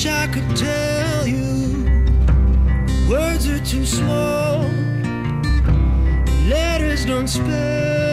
[0.00, 1.84] Wish I could tell you
[3.06, 4.62] words are too small.
[6.48, 8.09] Letters don't spell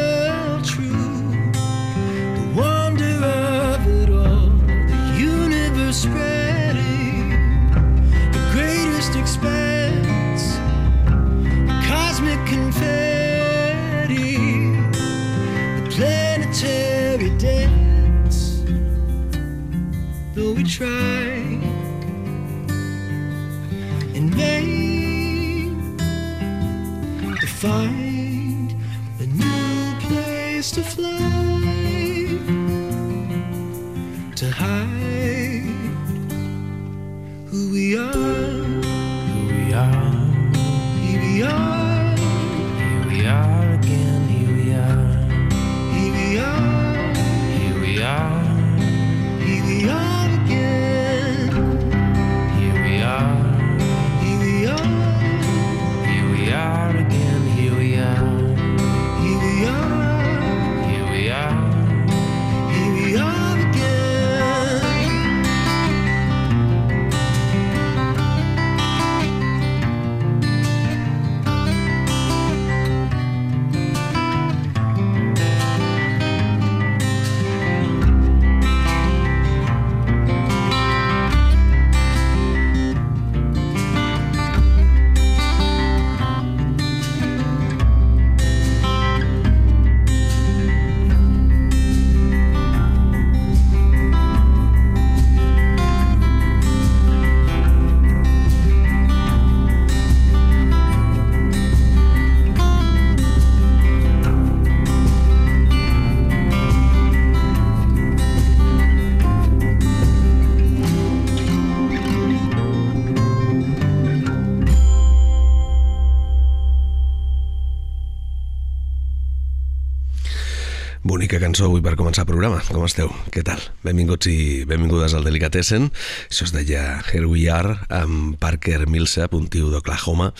[121.47, 122.59] cançó avui per començar el programa.
[122.67, 123.07] Com esteu?
[123.31, 123.61] Què tal?
[123.85, 125.87] Benvinguts i benvingudes al Delicatessen.
[126.27, 130.33] Això es deia Here We Are, amb Parker Millsap, un tio d'Oklahoma,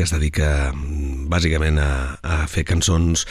[0.00, 3.26] que es dedica mm, bàsicament a, a fer cançons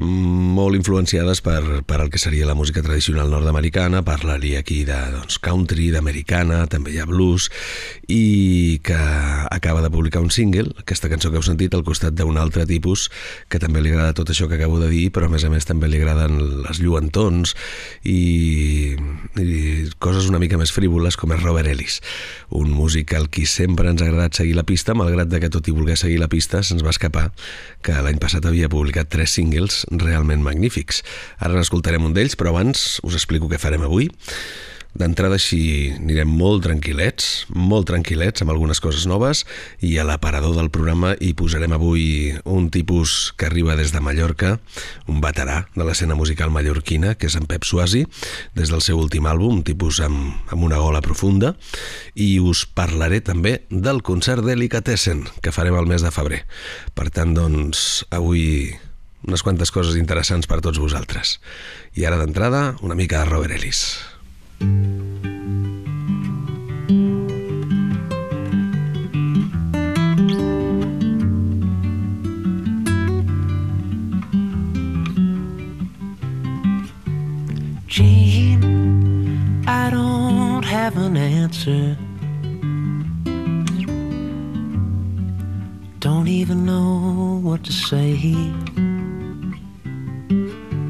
[0.00, 4.00] mm, molt influenciades per, per el que seria la música tradicional nord-americana.
[4.06, 7.50] Parlaria aquí de doncs, country, d'americana, també hi ha blues,
[8.08, 12.40] i que acaba de publicar un single, aquesta cançó que heu sentit, al costat d'un
[12.40, 13.10] altre tipus
[13.52, 15.68] que també li agrada tot això que acabo de dir, però a més a més
[15.68, 17.52] també li agraden les lluentons
[18.08, 18.96] i,
[19.36, 19.50] i
[20.00, 22.00] coses una mica més frívoles com és Robert Ellis,
[22.56, 25.76] un músic al qui sempre ens ha agradat seguir la pista, malgrat que tot i
[25.76, 27.26] voler seguir la pista se'ns va escapar
[27.84, 31.02] que l'any passat havia publicat tres singles realment magnífics.
[31.42, 34.10] Ara n'escoltarem un d'ells, però abans us explico què farem avui.
[34.96, 39.42] D'entrada així anirem molt tranquil·lets, molt tranquil·lets amb algunes coses noves
[39.84, 44.54] i a l'aparador del programa hi posarem avui un tipus que arriba des de Mallorca,
[45.10, 48.06] un veterà de l'escena musical mallorquina, que és en Pep Suasi,
[48.56, 51.52] des del seu últim àlbum, un tipus amb, amb una gola profunda,
[52.14, 56.44] i us parlaré també del concert Delicatessen, que farem el mes de febrer.
[56.96, 58.72] Per tant, doncs, avui
[59.26, 61.36] unes quantes coses interessants per tots vosaltres.
[61.98, 64.15] I ara d'entrada, una mica de Robert Ellis.
[77.86, 81.96] Gene, I don't have an answer.
[86.00, 88.12] Don't even know what to say.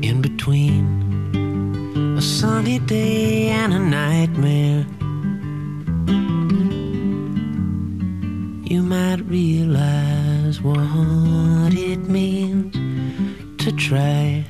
[0.03, 0.85] In between
[2.19, 3.36] a sunny day
[3.73, 4.87] a nightmare,
[8.65, 12.73] you might realize what it means
[13.65, 14.45] to try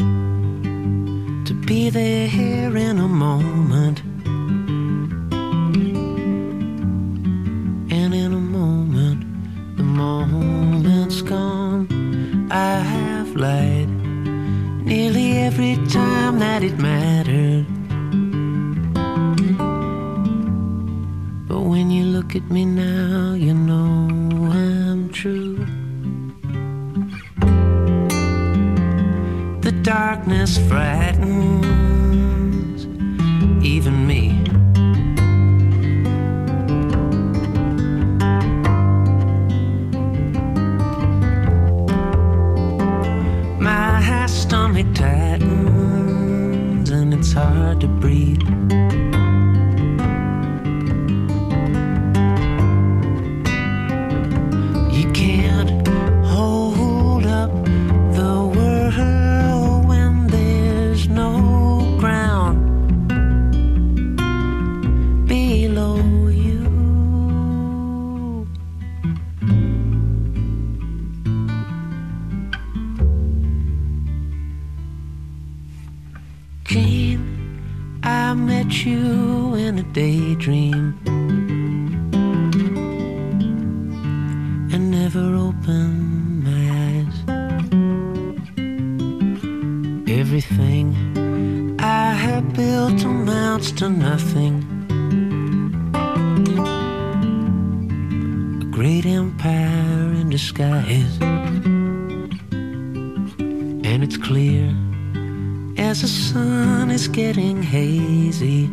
[1.47, 4.03] to be there here in a moment.
[7.91, 9.25] And in a moment,
[9.79, 11.89] the moment's gone.
[12.51, 13.89] I have lied
[14.85, 17.06] nearly every time that it mattered.
[22.51, 24.09] Me now, you know
[24.53, 25.57] I'm true.
[29.61, 30.96] The darkness frightens
[84.87, 87.17] never opened my eyes.
[90.09, 90.95] Everything
[91.81, 94.63] I had built amounts to nothing.
[98.63, 101.19] A great empire in disguise.
[103.91, 104.73] And it's clear
[105.79, 108.71] as the sun is getting hazy.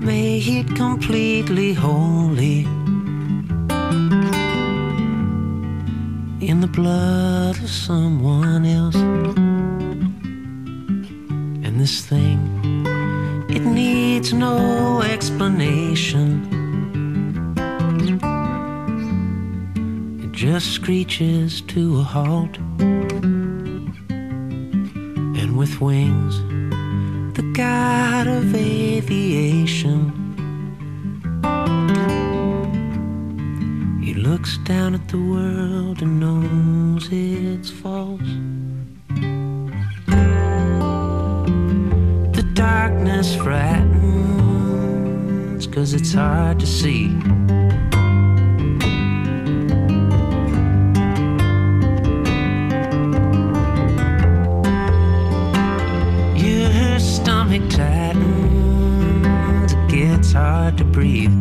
[0.00, 2.64] Made it completely holy.
[6.40, 8.96] In the blood of someone else.
[11.64, 12.38] And this thing
[13.50, 16.46] it needs no explanation.
[20.22, 22.56] It just screeches to a halt.
[25.40, 26.38] And with wings,
[27.34, 27.42] the
[28.20, 30.12] out of aviation.
[34.02, 38.20] He looks down at the world and knows it's false.
[42.36, 43.96] The darkness frightens,
[45.68, 47.08] cause it's hard to see.
[60.92, 61.39] Breathe.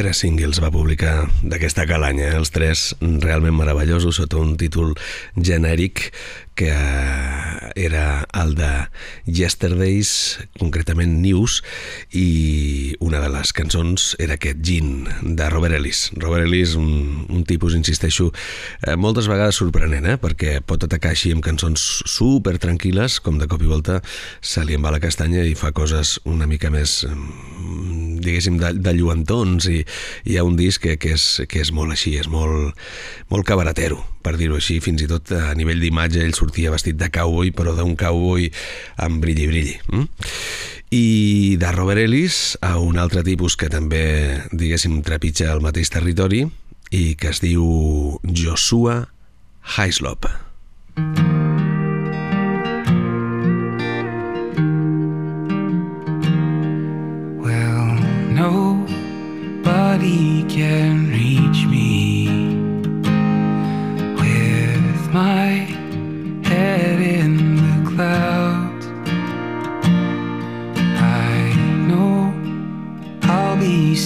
[0.00, 4.94] Tres singles va publicar d'aquesta calanya, els tres realment meravellosos sota un títol
[5.36, 6.06] genèric
[6.56, 8.70] que eh, era el de
[9.26, 11.60] Yesterdays, concretament News,
[12.16, 16.08] i una de les cançons era aquest Gin, de Robert Ellis.
[16.16, 18.30] Robert Ellis, un, un tipus, insisteixo,
[18.86, 20.18] eh, moltes vegades sorprenent, eh?
[20.20, 24.00] perquè pot atacar així amb cançons super tranquil·les, com de cop i volta
[24.40, 28.74] se li en va la castanya i fa coses una mica més, mm, diguéssim, de,
[28.80, 29.84] de lluentons, i
[30.26, 32.74] hi ha un disc que, que, és, que és molt així, és molt,
[33.30, 37.10] molt cabaretero, per dir-ho així, fins i tot a nivell d'imatge ell sortia vestit de
[37.12, 38.50] cowboy, però d'un cowboy
[39.00, 39.78] amb brilli-brilli.
[39.92, 40.06] Mm?
[40.90, 46.42] I de Robert Ellis a un altre tipus que també, diguéssim, trepitja el mateix territori
[46.90, 49.06] i que es diu Joshua
[49.76, 50.26] Hislop.
[57.38, 57.94] Well,
[58.34, 61.49] nobody can reach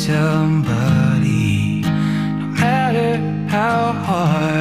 [0.07, 3.17] somebody, no matter
[3.49, 4.54] how hard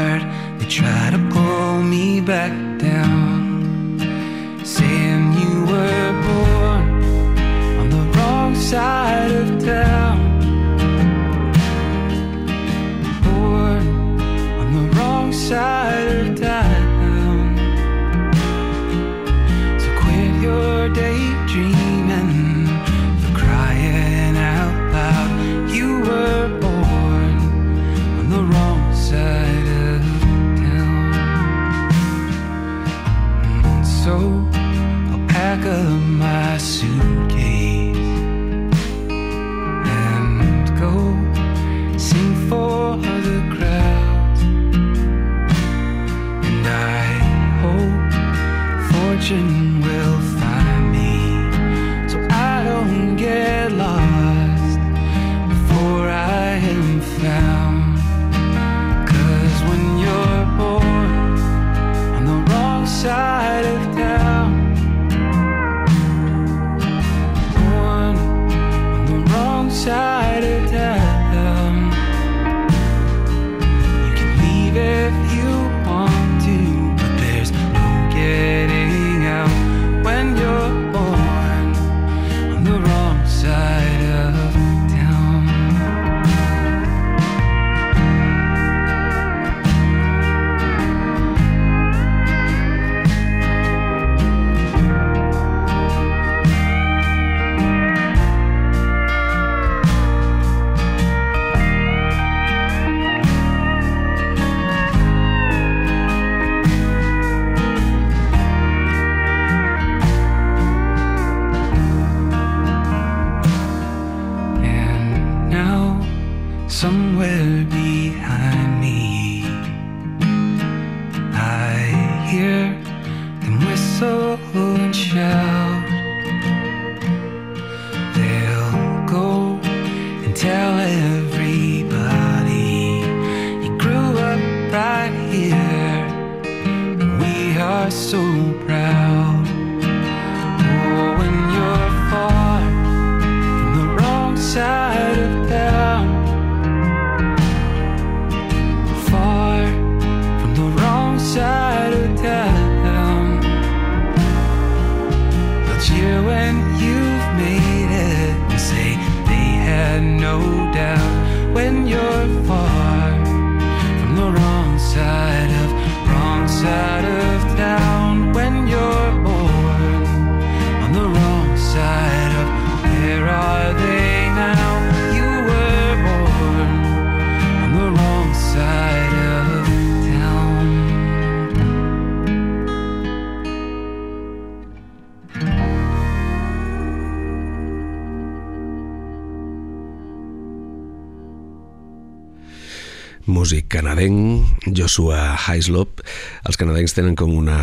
[193.74, 196.03] canadenc, Joshua Hislop.
[196.46, 197.58] Els canadencs tenen com una,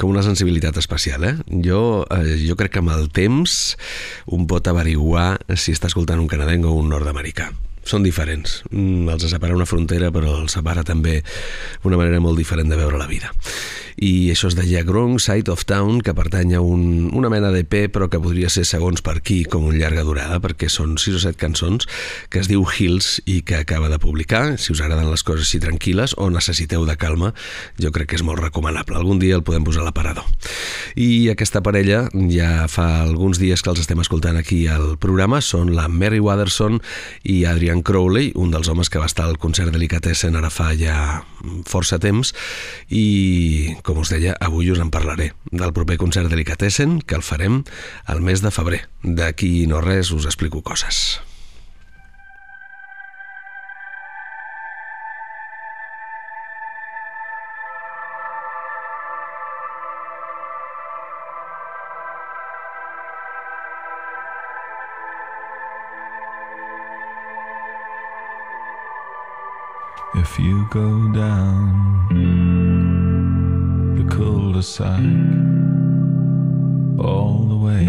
[0.00, 1.34] com una sensibilitat especial, eh?
[1.66, 3.76] Jo, eh, jo crec que amb el temps
[4.32, 7.52] un pot averiguar si està escoltant un canadenc o un nord-americà
[7.84, 8.62] són diferents.
[8.70, 11.20] Mm, els separa una frontera, però els separa també
[11.84, 13.32] una manera molt diferent de veure la vida
[13.96, 17.92] i això es deia Grong Side of Town, que pertany a un, una mena d'EP,
[17.94, 21.22] però que podria ser segons per aquí com un llarga durada, perquè són 6 o
[21.22, 21.86] 7 cançons
[22.30, 24.58] que es diu Hills i que acaba de publicar.
[24.58, 27.32] Si us agraden les coses així tranquil·les o necessiteu de calma,
[27.80, 28.98] jo crec que és molt recomanable.
[28.98, 30.26] Algun dia el podem posar a l'aparador.
[30.98, 35.74] I aquesta parella ja fa alguns dies que els estem escoltant aquí al programa, són
[35.76, 36.80] la Mary Watterson
[37.22, 41.24] i Adrian Crowley, un dels homes que va estar al concert Delicatessen ara fa ja
[41.66, 42.34] força temps
[42.92, 47.62] i com us deia, avui us en parlaré del proper concert Delicatessen, que el farem
[48.06, 48.84] al mes de febrer.
[49.02, 51.20] D'aquí no res us explico coses.
[70.16, 72.06] If you go down
[73.96, 75.02] the cul-de-sac
[76.98, 77.86] all the way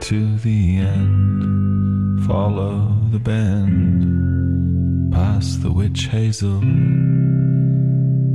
[0.00, 2.24] to the end.
[2.26, 6.60] Follow the bend, past the witch hazel,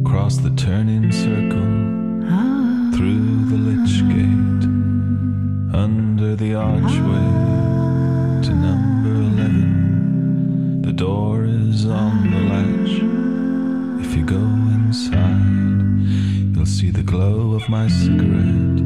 [0.05, 1.71] cross the turning circle,
[2.95, 4.65] through the lich gate,
[5.73, 7.31] under the archway
[8.43, 8.51] to.
[8.51, 8.80] The
[11.01, 12.95] door is on the latch.
[14.05, 14.43] If you go
[14.77, 16.53] inside.
[16.53, 18.81] You'll see the glow of my cigarette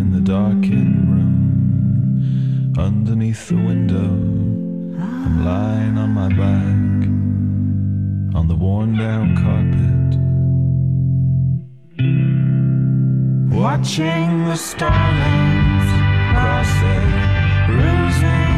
[0.00, 2.74] in the darkened room.
[2.76, 4.10] Underneath the window,
[5.26, 6.90] I'm lying on my back
[8.36, 10.10] on the worn down carpet.
[13.56, 15.88] Watching the starlings
[16.32, 17.08] crossing,
[17.68, 18.57] bruising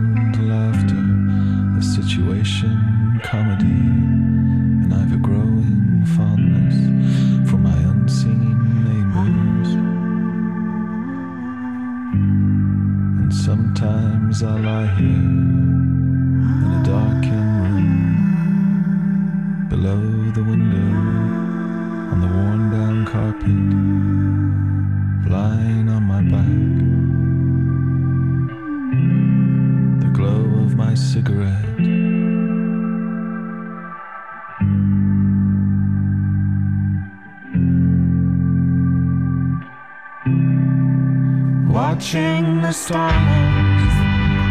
[42.01, 43.93] Watching the stars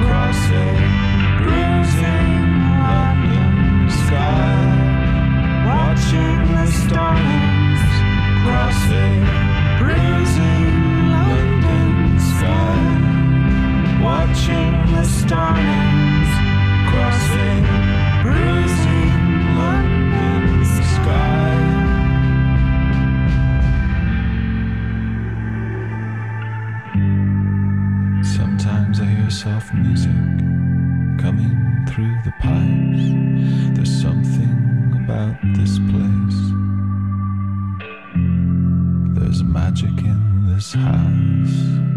[0.01, 0.77] crossing,
[1.43, 2.43] bruising
[2.79, 4.55] London sky.
[5.67, 7.83] Watching the stars
[8.45, 9.27] crossing,
[9.81, 14.01] bruising London sky.
[14.01, 16.00] Watching the stars
[29.75, 30.11] music
[31.19, 33.77] coming through the pipes.
[33.77, 36.41] There's something about this place.
[39.15, 41.90] There's magic in this house.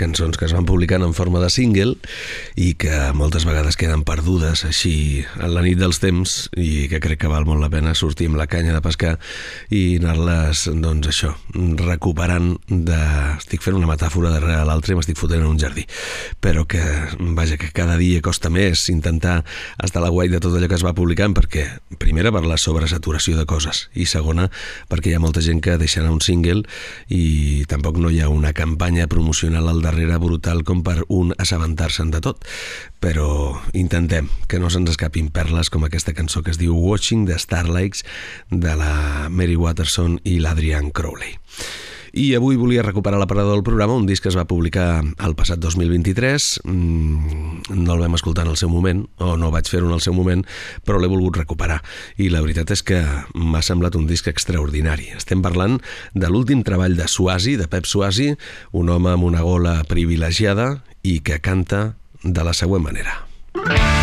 [0.00, 1.94] Cançons que es van publicant en forma de single
[2.56, 7.20] i que moltes vegades queden perdudes així en la nit dels temps i que crec
[7.24, 9.16] que val molt la pena sortir amb la canya de pescar
[9.74, 11.34] i anar-les, doncs això,
[11.84, 12.98] recuperant de...
[13.40, 15.84] Estic fent una metàfora darrere l'altra i m'estic fotent en un jardí.
[16.42, 16.80] Però que,
[17.36, 19.40] vaja, que cada dia costa més intentar
[19.82, 21.66] estar a la guai de tot allò que es va publicant perquè,
[22.00, 24.48] primera, per la sobresaturació de coses i segona,
[24.90, 26.64] perquè hi ha molta gent que deixa anar un single
[27.12, 32.14] i tampoc no hi ha una campanya promocional al darrere brutal com per un assabentar-se'n
[32.14, 32.46] de tot.
[33.02, 37.38] Però intentem que no se'ns escapin perles com aquesta cançó que es diu Watching the
[37.42, 38.06] Starlights
[38.50, 41.34] de la Mary Watterson i l'Adrian Crowley.
[42.12, 45.36] I avui volia recuperar la parada del programa, un disc que es va publicar el
[45.38, 46.48] passat 2023.
[46.64, 50.02] Mm, no el vam escoltar en el seu moment, o no vaig fer-ho en el
[50.02, 50.44] seu moment,
[50.84, 51.80] però l'he volgut recuperar.
[52.18, 53.00] I la veritat és que
[53.34, 55.12] m'ha semblat un disc extraordinari.
[55.16, 55.78] Estem parlant
[56.14, 58.32] de l'últim treball de Suasi, de Pep Suasi,
[58.72, 63.24] un home amb una gola privilegiada i que canta de la següent manera.
[63.54, 63.99] Di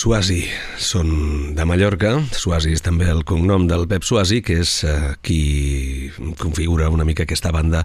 [0.00, 0.46] Suasi
[0.80, 1.10] són
[1.52, 2.14] de Mallorca.
[2.32, 6.08] Suasi és també el cognom del Pep Suasi, que és eh, qui
[6.40, 7.82] configura una mica aquesta banda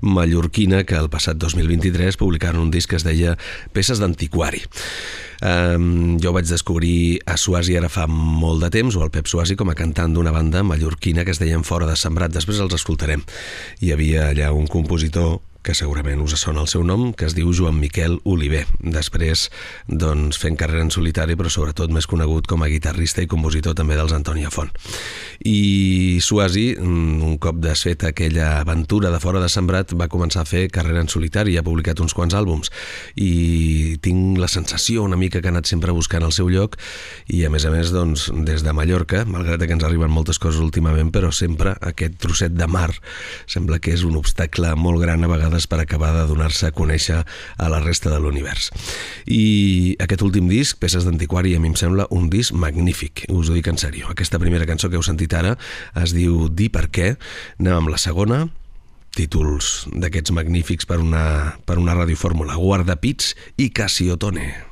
[0.00, 3.36] mallorquina que el passat 2023 publicaron un disc que es deia
[3.76, 4.62] Peces d'Antiquari.
[5.44, 9.58] Um, jo vaig descobrir a Suasi ara fa molt de temps, o el Pep Suasi,
[9.58, 12.32] com a cantant d'una banda mallorquina que es deien Fora de Sembrat.
[12.32, 13.26] Després els escoltarem.
[13.84, 15.36] Hi havia allà un compositor
[15.68, 18.62] que segurament us sona el seu nom, que es diu Joan Miquel Oliver.
[18.80, 19.50] Després,
[19.84, 23.98] doncs, fent carrera en solitari, però sobretot més conegut com a guitarrista i compositor també
[23.98, 24.72] dels Antònia Font.
[25.44, 30.48] I Suasi, mm, un cop desfeta aquella aventura de fora de Sembrat, va començar a
[30.48, 32.72] fer carrera en solitari i ha publicat uns quants àlbums.
[33.16, 36.78] I tinc la sensació una mica que ha anat sempre buscant el seu lloc
[37.26, 40.64] i, a més a més, doncs, des de Mallorca, malgrat que ens arriben moltes coses
[40.64, 42.94] últimament, però sempre aquest trosset de mar
[43.46, 47.24] sembla que és un obstacle molt gran a vegades per acabar de donar-se a conèixer
[47.24, 48.70] a la resta de l'univers.
[49.26, 53.56] I aquest últim disc, Peces d'Antiquari, a mi em sembla un disc magnífic, us ho
[53.56, 54.12] dic en sèrio.
[54.12, 55.56] Aquesta primera cançó que heu sentit ara
[55.98, 57.14] es diu Dir per què,
[57.58, 58.44] anem amb la segona,
[59.16, 64.52] títols d'aquests magnífics per una, per una radiofórmula, Guardapits i Cassiotone.
[64.52, 64.67] Després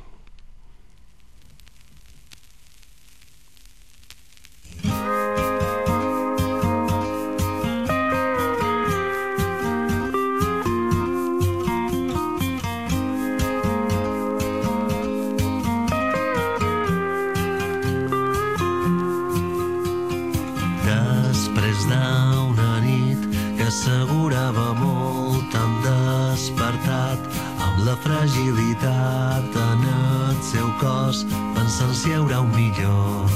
[24.46, 27.18] assegurava molt hem despertat
[27.59, 33.26] amb la fragilitat en el seu cos pensant si hi haurà un millor.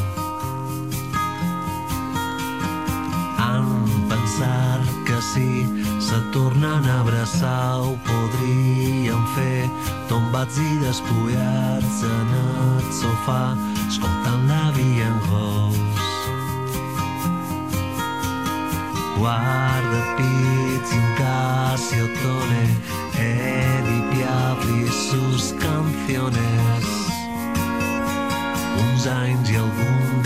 [3.38, 3.66] Han
[4.09, 5.66] pensat que si
[6.01, 9.66] se tornen a abraçar ho podrien fer
[10.09, 13.57] tombats i despullats en el sofà
[13.88, 15.18] escoltant l'avi en
[19.21, 22.65] Guarda pits un casiotone,
[23.19, 26.85] Edith Piaf y sus canciones.
[28.81, 30.20] Uns anys i algun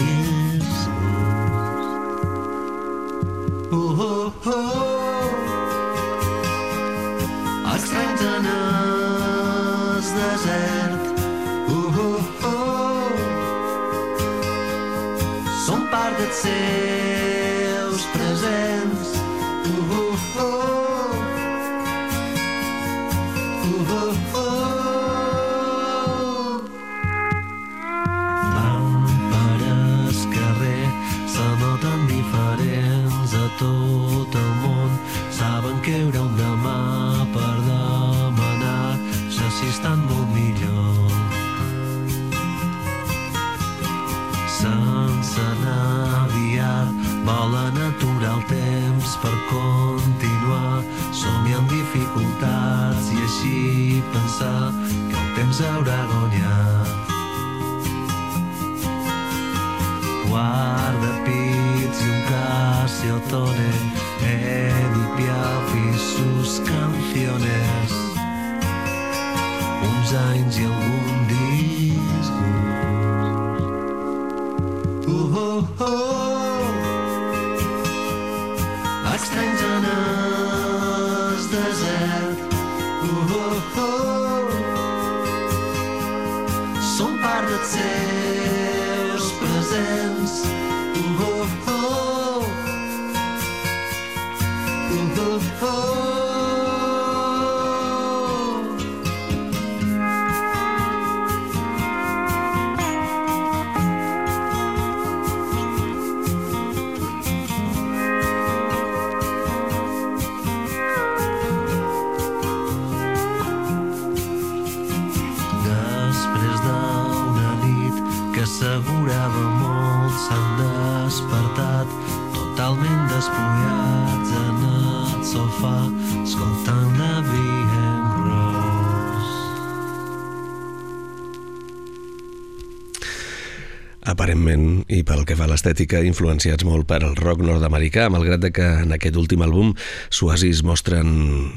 [134.44, 138.50] Aparentment, i pel que fa a l'estètica, influenciats molt per el rock nord-americà, malgrat de
[138.52, 139.70] que en aquest últim àlbum
[140.12, 141.08] Suasi es mostren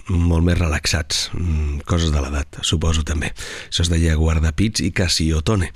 [0.08, 3.34] molt més relaxats, mm, coses de l'edat, suposo també.
[3.68, 5.74] Això es deia Guardapits i Cassiotone.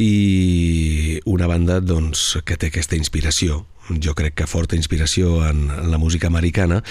[0.00, 3.66] I una banda doncs, que té aquesta inspiració
[4.02, 6.82] jo crec que forta inspiració en, en la música americana,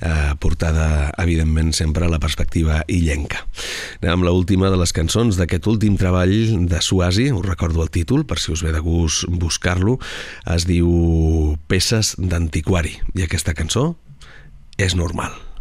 [0.00, 3.44] eh, portada, evidentment, sempre a la perspectiva illenca.
[4.00, 6.34] Anem amb l'última de les cançons d'aquest últim treball
[6.68, 9.98] de Suasi, us recordo el títol, per si us ve de gust buscar-lo,
[10.54, 13.92] es diu Peces d'antiquari, i aquesta cançó
[14.78, 15.53] és normal.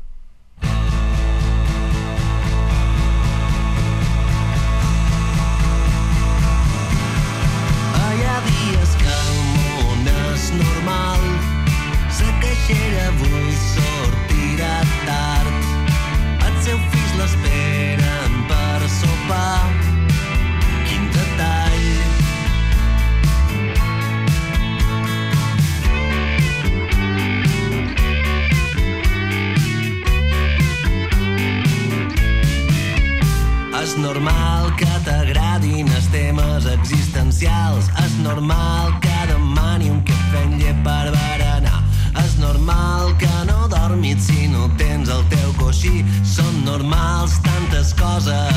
[38.44, 41.80] Normal que demani un cafè amb llet per berenar.
[42.24, 46.04] És normal que no dormis si no tens el teu coixí.
[46.36, 48.53] Són normals tantes coses.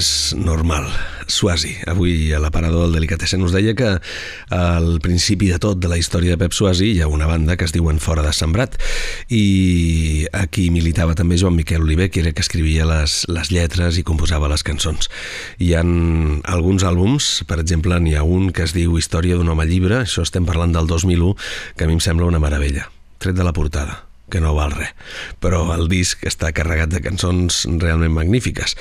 [0.00, 0.86] És normal.
[1.28, 3.90] Suasi, avui a l'aparador del Delicatessen us deia que
[4.56, 7.68] al principi de tot de la història de Pep Suasi hi ha una banda que
[7.68, 8.78] es diuen Fora de Sembrat
[9.28, 14.06] i aquí militava també Joan Miquel Oliver, que era que escrivia les, les lletres i
[14.06, 15.12] composava les cançons.
[15.60, 15.94] Hi han
[16.48, 20.24] alguns àlbums, per exemple, n'hi ha un que es diu Història d'un home llibre, això
[20.24, 21.34] estem parlant del 2001,
[21.76, 22.88] que a mi em sembla una meravella,
[23.20, 24.94] tret de la portada que no val res,
[25.42, 28.76] però el disc està carregat de cançons realment magnífiques.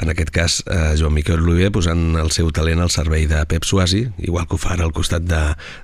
[0.00, 3.64] En aquest cas, eh, Joan Miquel Oliver posant el seu talent al servei de Pep
[3.64, 5.42] Suasi, igual que ho fa ara al costat de,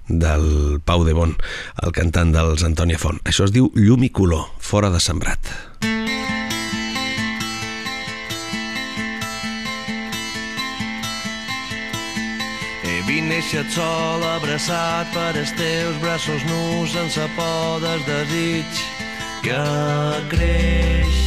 [0.09, 1.37] del Pau de Bon,
[1.83, 3.21] el cantant dels Antònia Font.
[3.25, 5.53] Això es diu Llum i Color, fora de sembrat.
[12.85, 19.00] He vist néixer sol abraçat per els teus braços nus sense por del desig
[19.43, 19.61] que
[20.29, 21.19] creix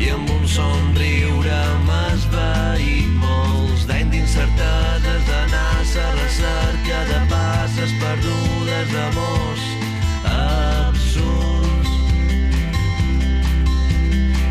[0.00, 5.66] i amb un somriure m'has veït molts d'anys d'incerteses d'anar
[6.04, 9.64] a recerca de passes perdudes d'amors
[10.32, 11.90] absurds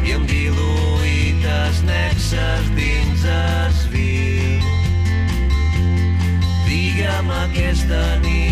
[0.05, 4.75] i em diluït els nexes dins es viu.
[6.67, 8.46] Digue'm aquesta nit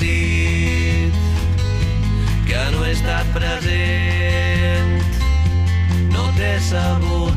[0.00, 1.12] sentit
[2.46, 5.04] que no he estat present,
[6.12, 7.29] no t'he sabut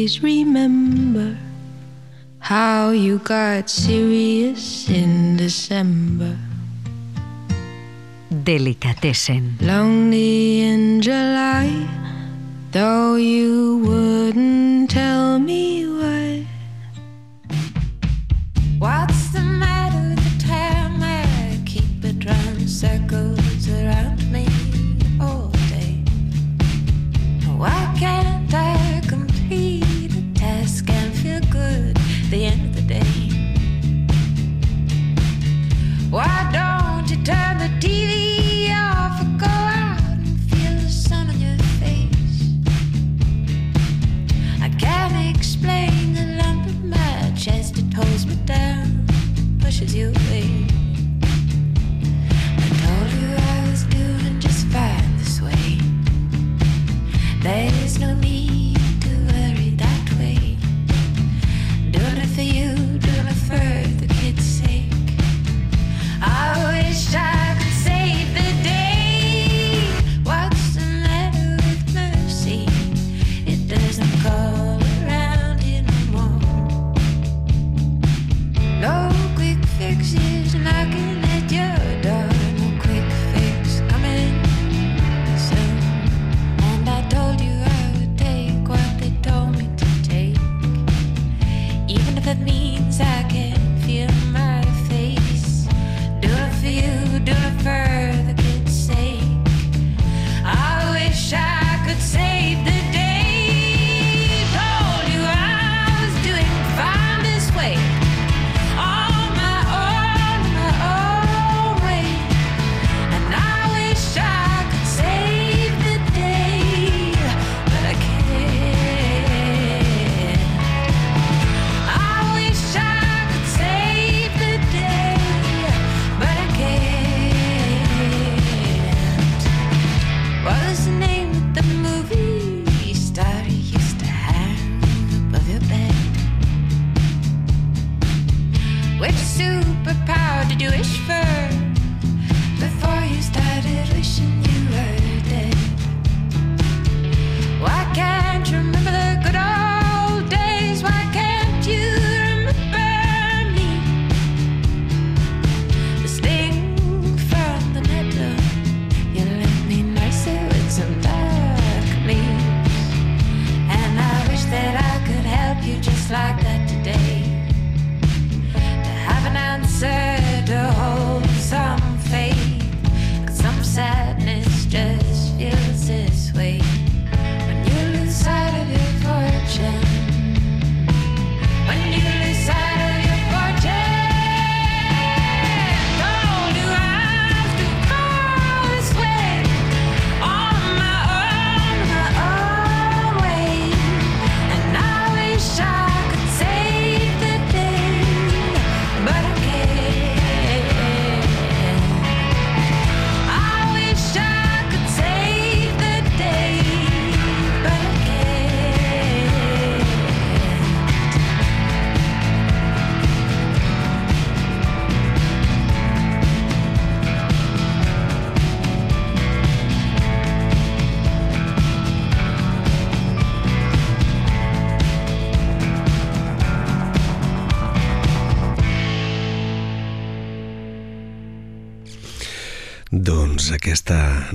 [0.00, 1.36] always remember
[2.38, 6.38] how you got serious in December.
[8.32, 9.58] Delicatessen.
[9.60, 11.68] Lonely in July,
[12.72, 15.79] though you wouldn't tell me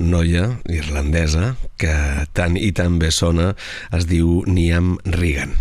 [0.06, 1.94] noia irlandesa que
[2.36, 3.52] tant i tan bé sona
[3.96, 5.52] es diu Niam Regan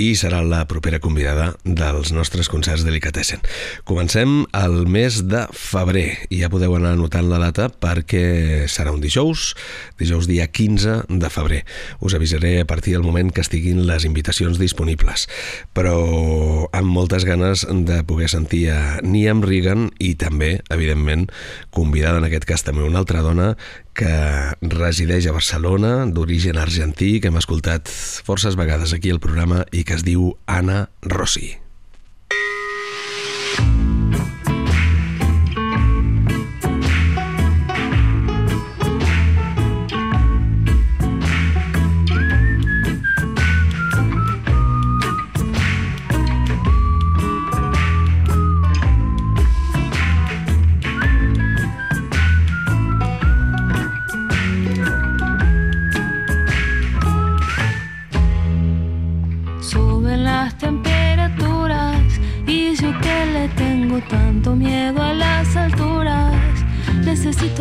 [0.00, 3.42] i serà la propera convidada dels nostres concerts Delicatessen.
[3.84, 9.02] Comencem el mes de febrer i ja podeu anar anotant la data perquè serà un
[9.04, 9.52] dijous,
[10.00, 11.60] dijous dia 15 de febrer.
[12.00, 15.28] Us avisaré a partir del moment que estiguin les invitacions disponibles,
[15.76, 15.98] però
[16.72, 21.28] amb moltes ganes de poder sentir a Niam Regan i també, evidentment,
[21.76, 23.52] convidada en aquest cas també una altra dona
[24.00, 24.10] que
[24.62, 29.89] resideix a Barcelona, d'origen argentí, que hem escoltat forces vegades aquí al programa i que
[29.96, 31.56] es diu Anna Rossi.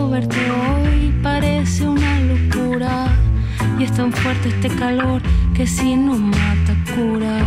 [0.10, 3.08] Verte hoy, parece una locura.
[3.78, 5.22] Y es tan fuerte este calor
[5.54, 7.38] que si no mata cura.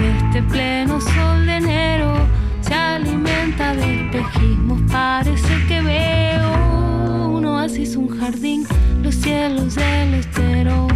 [0.00, 2.14] Este pleno sol de enero
[2.60, 4.80] se alimenta de espejismos.
[4.90, 8.66] Parece que veo un oasis, un jardín,
[9.02, 10.86] los cielos del estero.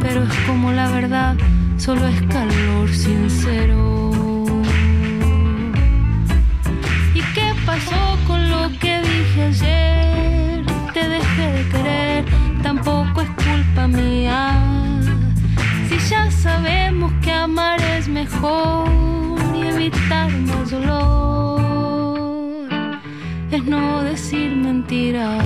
[0.00, 1.36] Pero es como la verdad,
[1.76, 4.01] solo es calor sincero.
[8.26, 10.64] Con lo que dije ayer?
[10.92, 12.24] Te dejé de querer,
[12.62, 14.58] tampoco es culpa mía.
[15.88, 18.88] Si ya sabemos que amar es mejor
[19.54, 21.60] y evitar más dolor,
[23.50, 25.44] es no decir mentiras.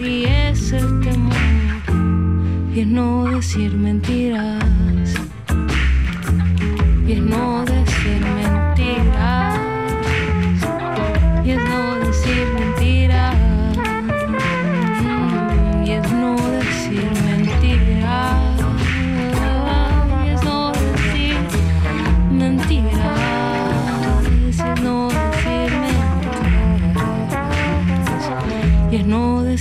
[0.00, 1.34] Y es el temor,
[2.74, 5.14] y es no decir mentiras.
[7.06, 7.69] Y es no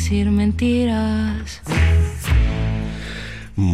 [0.10, 1.39] decir mentiras.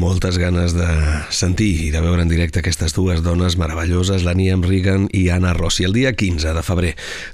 [0.06, 0.86] Moltes ganes de
[1.34, 5.56] sentir i de veure en directe aquestes dues dones meravelloses, la Niam Regan i Anna
[5.58, 5.82] Rossi.
[5.88, 6.91] El dia 15 de febrer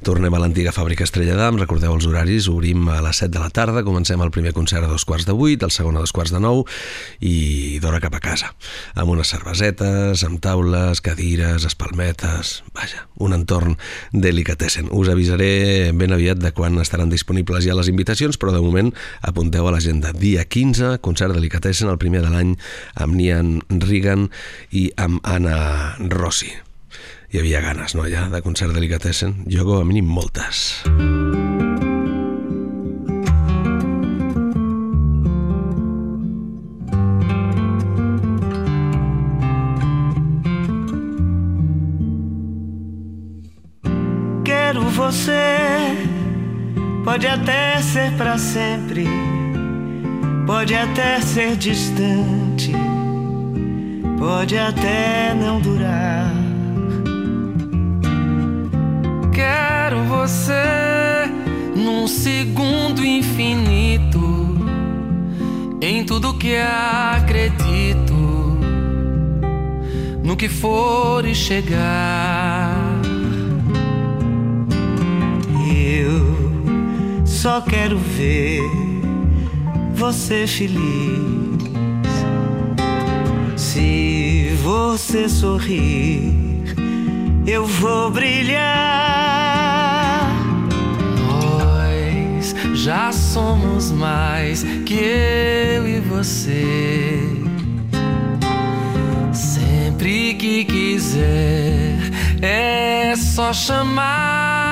[0.07, 3.49] tornem a l'antiga fàbrica Estrella d'Am, recordeu els horaris, obrim a les 7 de la
[3.51, 6.32] tarda, comencem el primer concert a dos quarts de 8, el segon a dos quarts
[6.32, 6.63] de 9
[7.28, 7.34] i
[7.84, 8.53] d'hora cap a casa,
[8.95, 13.76] amb unes cervesetes, amb taules, cadires, espalmetes, vaja, un entorn
[14.15, 14.88] delicatessen.
[14.95, 18.95] Us avisaré ben aviat de quan estaran disponibles ja les invitacions, però de moment
[19.28, 20.15] apunteu a l'agenda.
[20.15, 22.55] Dia 15, concert delicatessen, el primer de l'any
[22.95, 24.30] amb Nian Regan
[24.72, 26.51] i amb Anna Rossi.
[27.32, 29.45] Hi havia ganes, no, ja, de concert delicatessen?
[29.47, 30.82] Jo, com a mínim, moltes.
[44.43, 45.95] Quero você,
[47.05, 49.07] pode até ser pra sempre,
[50.46, 52.74] pode até ser distante,
[54.18, 56.32] pode até não durar.
[59.32, 61.30] Quero você
[61.76, 64.20] num segundo infinito,
[65.82, 68.14] em tudo que acredito,
[70.24, 72.76] no que for e chegar.
[75.74, 78.91] Eu só quero ver
[80.02, 80.82] você feliz.
[83.56, 86.34] Se você sorrir,
[87.45, 88.58] eu vou brilhar.
[91.28, 97.20] Nós já somos mais que eu e você.
[99.32, 101.99] Sempre que quiser,
[102.41, 104.70] é só chamar.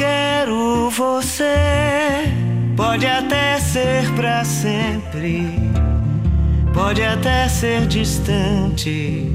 [0.00, 2.32] Quero você,
[2.74, 5.44] pode até ser pra sempre,
[6.72, 9.30] pode até ser distante,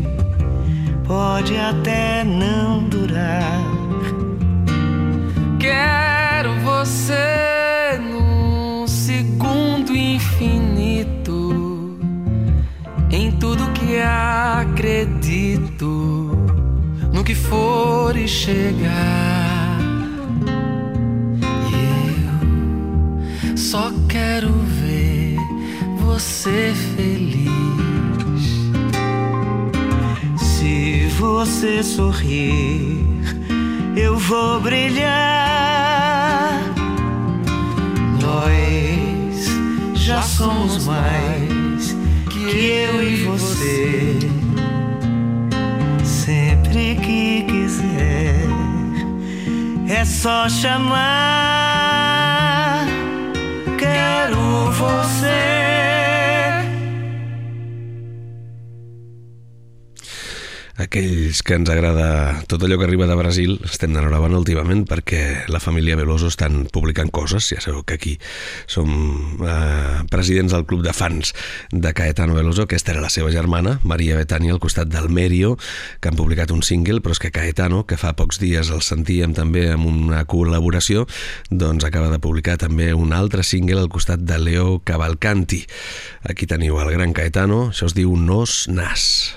[1.05, 3.61] pode até não durar.
[5.59, 11.99] Quero você num segundo infinito,
[13.11, 15.85] em tudo que acredito,
[17.13, 19.44] no que for e chegar.
[23.75, 25.35] Só quero ver
[25.99, 27.51] você feliz.
[30.37, 33.05] Se você sorrir,
[33.97, 35.03] eu vou brilhar.
[38.21, 39.45] Nós
[39.93, 41.97] já somos mais
[42.29, 44.19] que eu e você.
[46.01, 48.47] Sempre que quiser,
[49.89, 51.74] é só chamar.
[54.25, 55.64] Quero você.
[60.95, 62.05] Aquells que ens agrada
[62.47, 67.09] tot allò que arriba de Brasil estem d'enhorabona últimament perquè la família Veloso estan publicant
[67.11, 67.49] coses.
[67.51, 68.13] Ja sabeu que aquí
[68.71, 68.87] som
[69.43, 71.33] eh, presidents del club de fans
[71.75, 72.63] de Caetano Veloso.
[72.63, 75.57] Aquesta era la seva germana, Maria Betania, al costat del Merio,
[75.99, 79.35] que han publicat un single, però és que Caetano, que fa pocs dies el sentíem
[79.35, 81.09] també amb una col·laboració,
[81.51, 85.65] doncs acaba de publicar també un altre single al costat de Leo Cavalcanti.
[86.23, 89.35] Aquí teniu el gran Caetano, això es diu Nos Nas.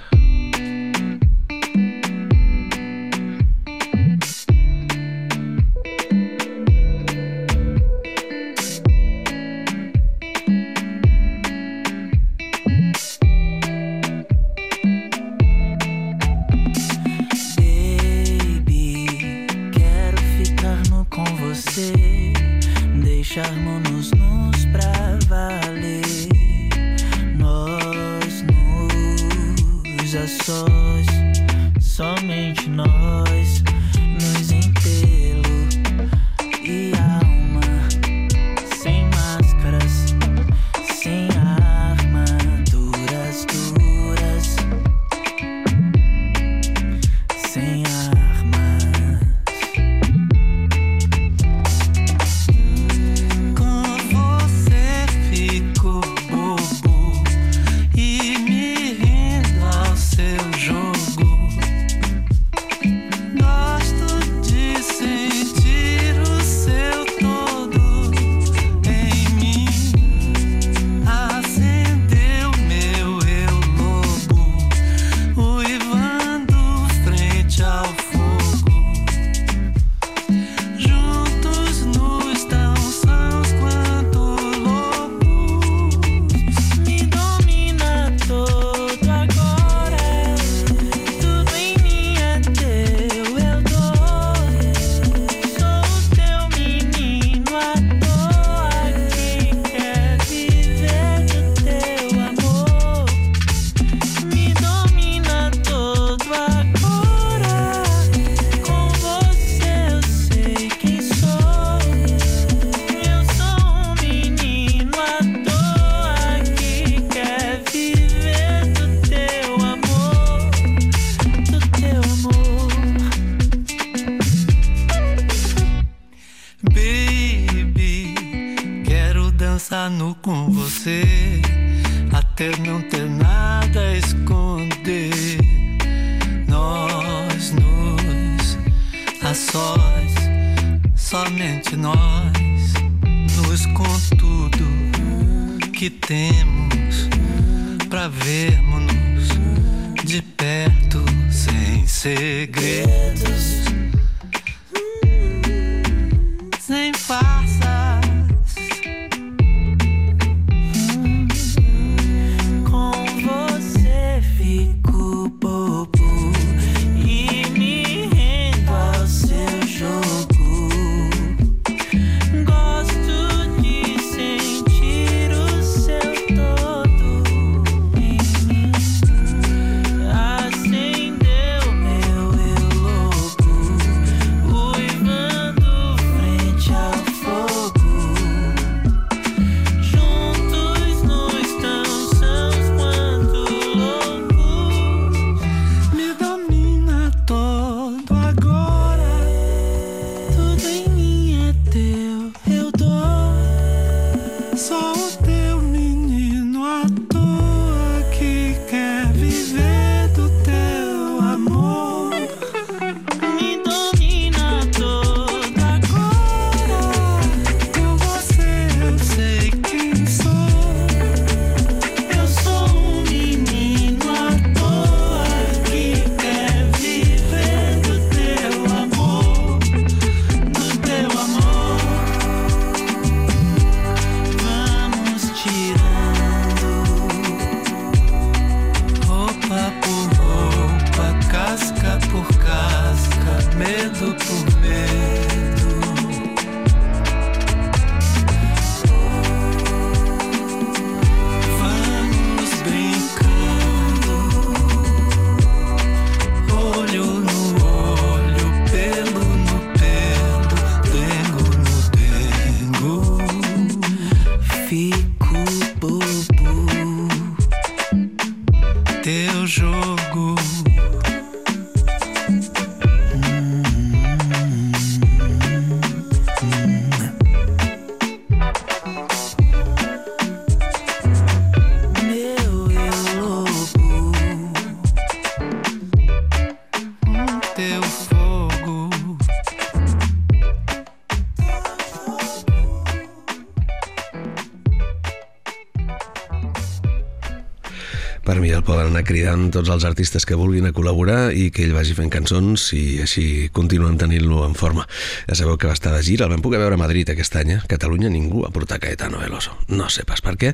[299.08, 303.00] Cridant tots els artistes que vulguin a col·laborar i que ell vagi fent cançons i
[303.04, 304.84] així continuen tenint-lo en forma.
[305.28, 307.54] Ja sabeu que va estar de gira, el vam poder veure a Madrid aquest any.
[307.56, 307.60] Eh?
[307.62, 309.56] A Catalunya ningú va portar Caetano Veloso.
[309.72, 310.52] No sé pas per què.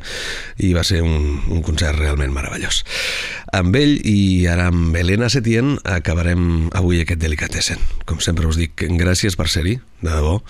[0.62, 2.84] I va ser un, un concert realment meravellós.
[3.54, 7.78] Amb ell i ara amb Helena Setién acabarem avui aquest Delicatessen.
[8.02, 10.40] Com sempre us dic, gràcies per ser-hi, de debò.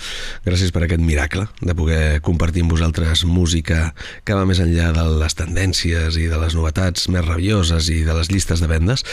[0.47, 3.93] Gràcies per aquest miracle de poder compartir amb vosaltres música
[4.25, 8.17] que va més enllà de les tendències i de les novetats més rabioses i de
[8.17, 9.05] les llistes de vendes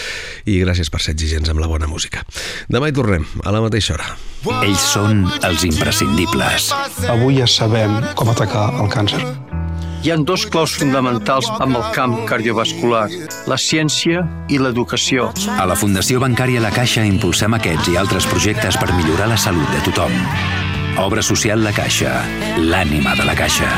[0.48, 2.24] i gràcies per ser exigents amb la bona música.
[2.72, 4.16] Demà hi tornem, a la mateixa hora.
[4.64, 6.72] Ells són els imprescindibles.
[7.12, 9.41] Avui ja sabem com atacar el càncer.
[10.02, 13.04] Hi ha dos claus fonamentals amb el camp cardiovascular,
[13.52, 15.28] la ciència i l'educació.
[15.54, 19.70] A la Fundació Bancària La Caixa impulsem aquests i altres projectes per millorar la salut
[19.76, 20.18] de tothom.
[21.06, 22.18] Obra social La Caixa,
[22.58, 23.70] l'ànima de la Caixa.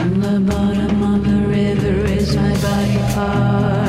[0.00, 3.79] On the bottom of the river is my body part.